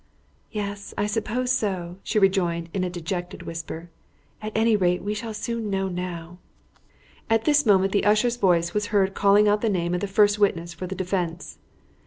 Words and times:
"Yes. 0.51 0.95
I 0.97 1.05
suppose 1.05 1.51
so," 1.51 1.97
she 2.01 2.17
rejoined 2.17 2.69
in 2.73 2.83
a 2.83 2.89
dejected 2.89 3.43
whisper. 3.43 3.91
"At 4.41 4.51
any 4.55 4.75
rate 4.75 5.03
we 5.03 5.13
shall 5.13 5.31
soon 5.35 5.69
know 5.69 5.89
now." 5.89 6.39
At 7.29 7.45
this 7.45 7.67
moment 7.67 7.91
the 7.91 8.05
usher's 8.05 8.35
voice 8.37 8.73
was 8.73 8.87
heard 8.87 9.13
calling 9.13 9.47
out 9.47 9.61
the 9.61 9.69
name 9.69 9.93
of 9.93 10.01
the 10.01 10.07
first 10.07 10.39
witness 10.39 10.73
for 10.73 10.87
the 10.87 10.95
defence. 10.95 11.59